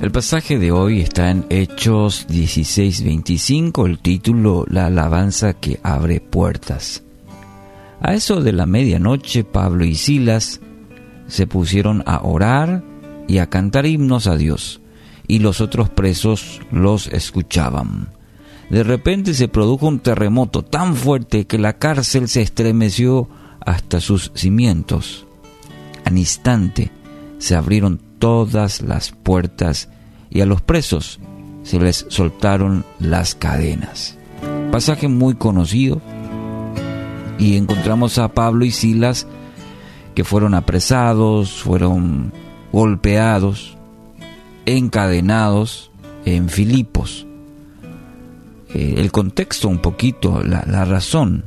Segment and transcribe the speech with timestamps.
[0.00, 7.02] El pasaje de hoy está en Hechos 16:25, el título La alabanza que abre puertas.
[8.00, 10.62] A eso de la medianoche, Pablo y Silas
[11.26, 12.82] se pusieron a orar
[13.28, 14.80] y a cantar himnos a Dios,
[15.26, 18.08] y los otros presos los escuchaban.
[18.70, 23.28] De repente se produjo un terremoto tan fuerte que la cárcel se estremeció
[23.60, 25.26] hasta sus cimientos.
[26.06, 26.90] Al instante
[27.36, 29.88] se abrieron todas las puertas
[30.30, 31.18] y a los presos
[31.64, 34.16] se les soltaron las cadenas.
[34.70, 36.00] Pasaje muy conocido
[37.38, 39.26] y encontramos a Pablo y Silas
[40.14, 42.32] que fueron apresados, fueron
[42.72, 43.76] golpeados,
[44.66, 45.90] encadenados
[46.24, 47.26] en Filipos.
[48.74, 51.44] Eh, el contexto un poquito, la, razón.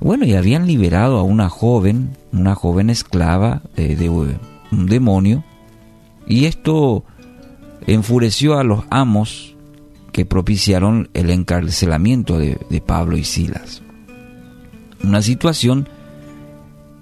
[0.00, 5.44] Bueno, y habían liberado a una joven, una joven esclava eh, de un demonio,
[6.30, 7.04] y esto
[7.88, 9.56] enfureció a los amos
[10.12, 13.82] que propiciaron el encarcelamiento de, Pablo y Silas.
[15.02, 15.88] Una situación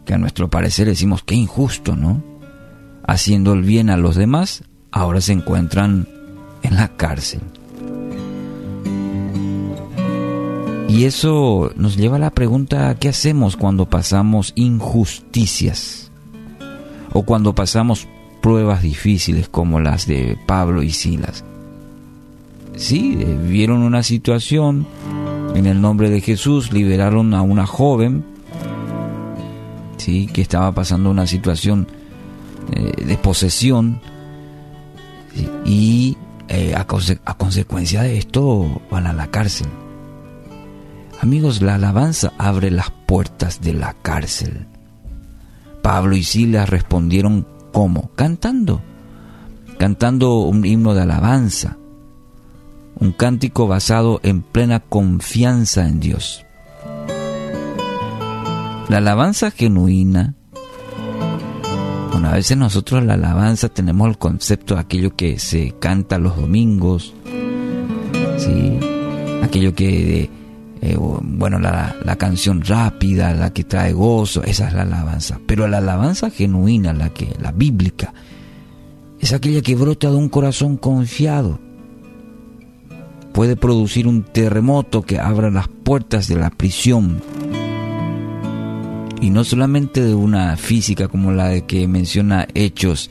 [0.07, 2.25] que a nuestro parecer decimos que injusto, ¿no?
[3.07, 6.09] Haciendo el bien a los demás, ahora se encuentran
[6.63, 7.41] en la cárcel.
[10.89, 16.11] Y eso nos lleva a la pregunta, ¿qué hacemos cuando pasamos injusticias?
[17.13, 18.09] O cuando pasamos
[18.49, 21.45] pruebas difíciles como las de Pablo y Silas.
[22.77, 24.87] Sí, eh, vieron una situación,
[25.55, 28.25] en el nombre de Jesús liberaron a una joven,
[29.99, 31.89] sí, que estaba pasando una situación
[32.73, 34.01] eh, de posesión
[35.67, 36.17] y
[36.49, 36.87] eh, a,
[37.27, 39.69] a consecuencia de esto van a la cárcel.
[41.21, 44.67] Amigos, la alabanza abre las puertas de la cárcel.
[45.83, 48.11] Pablo y Silas respondieron ¿Cómo?
[48.17, 48.83] Cantando.
[49.79, 51.77] Cantando un himno de alabanza.
[52.97, 56.45] Un cántico basado en plena confianza en Dios.
[58.89, 60.35] La alabanza genuina.
[62.11, 66.35] Bueno, a veces nosotros la alabanza tenemos el concepto de aquello que se canta los
[66.37, 67.15] domingos,
[68.39, 68.81] ¿sí?
[69.45, 70.29] aquello que
[70.81, 75.41] eh, bueno, la, la, canción rápida, la que trae gozo, esa es la alabanza.
[75.47, 78.13] Pero la alabanza genuina, la que, la bíblica,
[79.21, 81.59] es aquella que brota de un corazón confiado.
[83.33, 87.21] Puede producir un terremoto que abra las puertas de la prisión.
[89.21, 93.11] Y no solamente de una física como la de que menciona Hechos,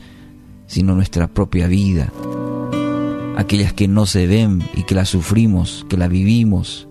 [0.66, 2.12] sino nuestra propia vida.
[3.36, 6.87] Aquellas que no se ven y que la sufrimos, que la vivimos,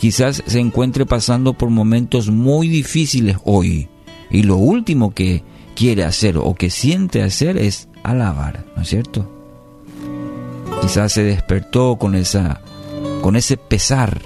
[0.00, 3.90] quizás se encuentre pasando por momentos muy difíciles hoy
[4.30, 5.44] y lo último que
[5.76, 9.30] quiere hacer o que siente hacer es alabar, ¿no es cierto?
[10.80, 12.62] Quizás se despertó con esa
[13.20, 14.22] con ese pesar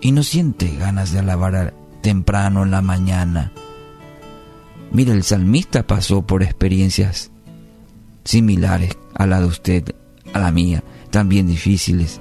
[0.00, 3.52] y no siente ganas de alabar temprano en la mañana.
[4.90, 7.30] Mira, el salmista pasó por experiencias
[8.24, 9.94] similares a la de usted,
[10.32, 12.20] a la mía, también difíciles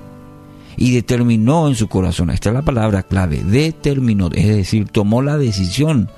[0.78, 5.38] y determinó en su corazón, esta es la palabra clave, determinó, es decir, tomó la
[5.38, 6.10] decisión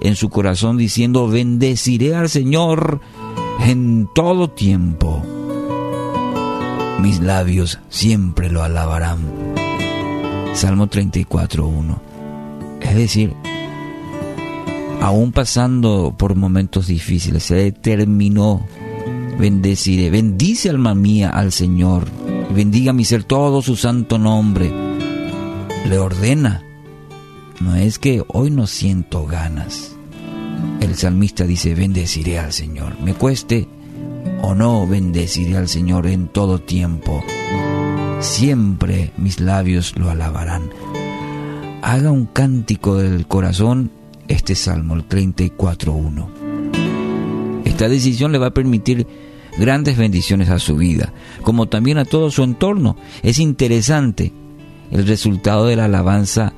[0.00, 3.00] en su corazón diciendo, bendeciré al Señor
[3.60, 5.22] en todo tiempo.
[7.00, 9.18] Mis labios siempre lo alabarán.
[10.54, 11.98] Salmo 34.1.
[12.80, 13.34] Es decir,
[15.00, 18.66] aún pasando por momentos difíciles, se determinó,
[19.38, 22.23] bendeciré, bendice alma mía al Señor
[22.54, 24.72] bendiga mi ser todo su santo nombre.
[25.88, 26.62] Le ordena.
[27.60, 29.96] No es que hoy no siento ganas.
[30.80, 32.98] El salmista dice, bendeciré al Señor.
[33.00, 33.68] Me cueste
[34.42, 37.22] o no, bendeciré al Señor en todo tiempo.
[38.20, 40.70] Siempre mis labios lo alabarán.
[41.82, 43.90] Haga un cántico del corazón
[44.28, 46.28] este salmo, el 34.1.
[47.64, 49.06] Esta decisión le va a permitir
[49.58, 51.12] grandes bendiciones a su vida,
[51.42, 52.96] como también a todo su entorno.
[53.22, 54.32] Es interesante
[54.90, 56.52] el resultado de la alabanza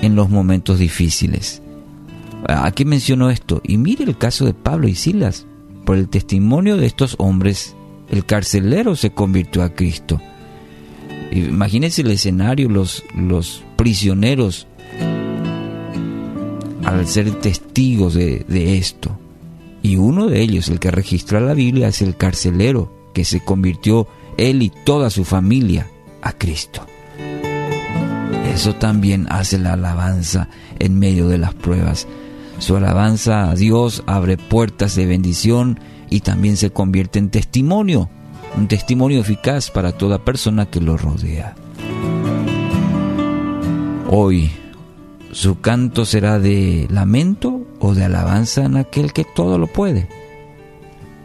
[0.00, 1.62] en los momentos difíciles.
[2.46, 5.46] Aquí menciono esto, y mire el caso de Pablo y Silas.
[5.84, 7.76] Por el testimonio de estos hombres,
[8.08, 10.20] el carcelero se convirtió a Cristo.
[11.32, 14.66] Imagínense el escenario, los, los prisioneros,
[16.84, 19.18] al ser testigos de, de esto.
[19.86, 24.08] Y uno de ellos, el que registra la Biblia, es el carcelero, que se convirtió
[24.36, 25.88] él y toda su familia
[26.22, 26.84] a Cristo.
[28.52, 30.48] Eso también hace la alabanza
[30.80, 32.08] en medio de las pruebas.
[32.58, 35.78] Su alabanza a Dios abre puertas de bendición
[36.10, 38.10] y también se convierte en testimonio
[38.56, 41.54] un testimonio eficaz para toda persona que lo rodea.
[44.08, 44.50] Hoy,
[45.30, 50.08] su canto será de lamento o de alabanza en aquel que todo lo puede.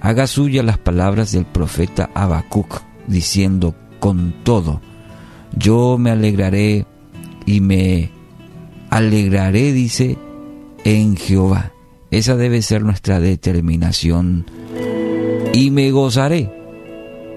[0.01, 4.81] Haga suya las palabras del profeta Habacuc, diciendo con todo,
[5.56, 6.86] yo me alegraré
[7.45, 8.12] y me
[8.89, 10.18] alegraré, dice,
[10.83, 11.71] en Jehová.
[12.09, 14.45] Esa debe ser nuestra determinación.
[15.53, 16.51] Y me gozaré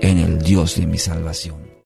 [0.00, 1.63] en el Dios de mi salvación.